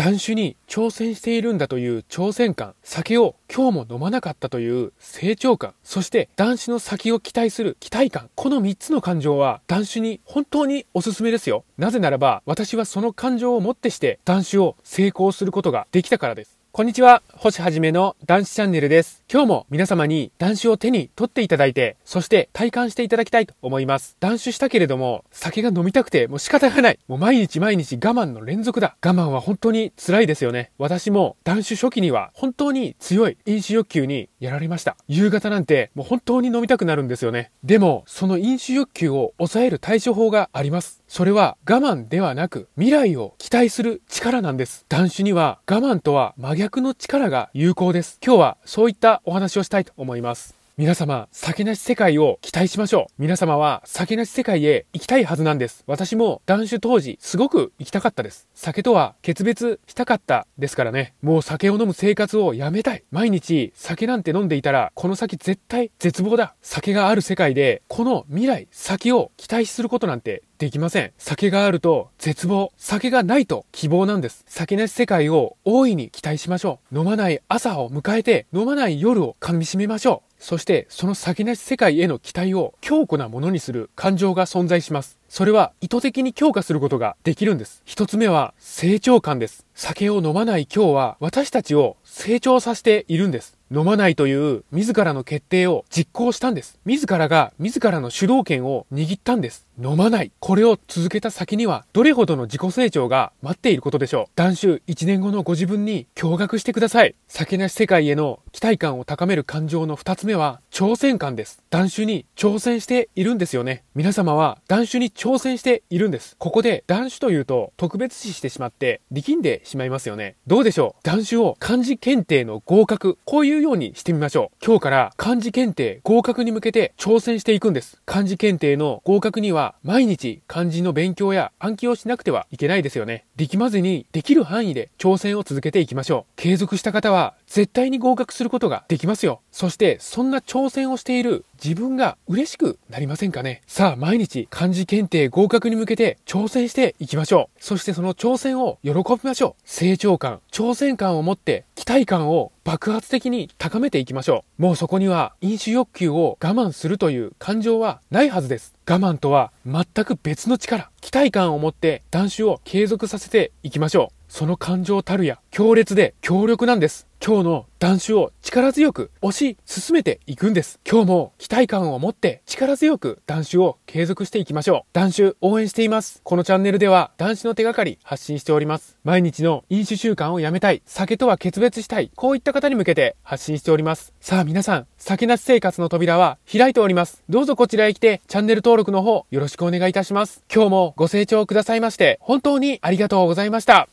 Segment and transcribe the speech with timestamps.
[0.00, 11.66] 断酒に挑戦しているんだという挑戦感、酒を今日も飲まなかったという成長感、そして断酒の先を期待する期待感、この3つの感情は断酒に本当におすすめですよ。
[11.76, 16.59] なぜならば私はその感情をもってして断酒を成功することができたからです。
[16.72, 19.24] こんにちは、星はじめの男子チャンネルです。
[19.28, 24.16] 今日も皆様に男子を手に取っていただいて、そして体感していただきたいと思います。
[24.20, 27.00] 断酒したけれども、酒が飲みたくてもう仕方がない。
[27.08, 28.96] もう毎日毎日我慢の連続だ。
[29.04, 30.70] 我慢は本当に辛いですよね。
[30.78, 34.96] 私も断酒初期には本当に強い飲酒欲求にやられました。
[35.08, 37.50] 夕方なんてもう本当に飲みたくなるんですよね。
[37.64, 41.02] でも、その飲酒欲求を抑える対処法があります。
[41.08, 44.86] それは我慢ではなく未来を期待する力なんです。
[44.88, 48.18] 断酒には我慢とは真逆逆の力が有効です。
[48.22, 50.59] 今日はそういったお話をしたいと思います。
[50.80, 53.12] 皆様、酒なし世界を期待しましょう。
[53.18, 55.84] 皆様は酒なし世界へ行きたいはずなんです。
[55.86, 58.48] 私も断酒当時、すごく行きたかったです。
[58.54, 61.12] 酒とは決別したかったですからね。
[61.20, 63.04] もう酒を飲む生活をやめたい。
[63.10, 66.54] 毎日酒なんて飲んでいたら、この先絶対絶望だ。
[66.62, 71.12] 酒がある世界で、この未来、先を期待することなんてできません。
[71.18, 72.72] 酒があると絶望。
[72.78, 74.46] 酒がないと希望なんです。
[74.48, 77.00] 酒なし世界を大いに期待しましょう。
[77.00, 80.29] 飲まない朝を迎えて、飲まない夜を噛み締めましょう。
[80.40, 85.18] そしてその先なし世界への期待を強固なものにする感情が存在します。
[85.28, 87.82] それは意図的に強化することができるんです。
[87.84, 89.66] 一つ目は成長感です。
[89.74, 93.56] 酒を飲まない今日は私たちを成長させているんです。
[93.70, 96.80] 飲まないという自らの決定を実行したんです。
[96.84, 99.66] 自らが自らの主導権を握ったんです。
[99.82, 100.30] 飲まない。
[100.40, 104.30] これを続けた先にはどれほどの自己成長が待っていることでしょう。
[104.36, 107.14] 断酒1年後のご自分に驚愕してください。
[107.28, 111.62] 酒なし世界への期待感を高める感情の2つ目は挑戦感です。
[111.70, 113.82] 断酒に挑戦しているんですよね。
[113.94, 116.36] 皆様は断酒に挑戦しているんです。
[116.38, 120.36] ここで断酒というと特別視してしまって力んでしまいますよね。
[120.46, 121.00] どうでしょう？
[121.04, 123.18] 断酒を漢字検定の合格。
[123.24, 124.64] こういうようにしてみましょう。
[124.64, 128.02] 今日から漢字検定合格に向けて挑戦していくんです。
[128.04, 133.24] 漢字検定の合格には毎日漢字の勉強や暗記をしなくてはいけないですよね。
[133.36, 136.32] 力まずにできる範囲で挑戦を続けていきましょう。
[136.36, 139.42] 継続した方は絶対に合格することができますよ。
[139.50, 147.62] そしてそんな挑戦をしている自分が嬉しくなりませんかねさあ毎日漢字検定合格に向けて挑戦していきましょう。
[147.62, 149.62] そしてその挑戦を喜びましょう。
[149.64, 154.62] 成長感、挑戦感を持って期待感を爆発的に高めていきましょう。
[154.62, 158.76] もうそこには飲酒欲求を我慢するという感情はないはずです。
[158.88, 164.19] 我慢とは全く別の力、期待感を持って断酒を継続させていきましょう。
[164.30, 167.08] その感情たるや強烈で強力なんです。
[167.22, 170.80] 今日の断酒を力強く押し進めていくんです。
[170.90, 174.94] 今日も期待感を持って力強く断酒を継続していきましょう。
[174.94, 176.22] 断酒応援しています。
[176.22, 178.96] このチャンネルでは断酒の手がかり発信しております。
[179.04, 184.14] 毎日の飲酒習慣をやめたい、酒とは決別したい、こういった方に向けて発信しております。
[184.20, 187.22] さあ皆さん、酒なし生活の扉は開いております。
[187.28, 190.44] どうぞこちらへ来てチャンネル登録の方よろしくお願いいたします。
[190.52, 193.88] 今日もご清聴くださいまして本当にありがとうございました。